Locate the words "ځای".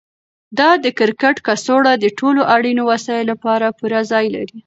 4.11-4.25